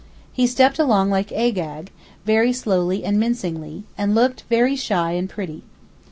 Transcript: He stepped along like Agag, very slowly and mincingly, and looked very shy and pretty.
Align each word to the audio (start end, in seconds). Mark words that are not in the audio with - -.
He 0.33 0.47
stepped 0.47 0.79
along 0.79 1.11
like 1.11 1.31
Agag, 1.31 1.91
very 2.25 2.51
slowly 2.53 3.03
and 3.03 3.19
mincingly, 3.19 3.83
and 3.95 4.15
looked 4.15 4.45
very 4.49 4.75
shy 4.75 5.11
and 5.11 5.29
pretty. 5.29 5.61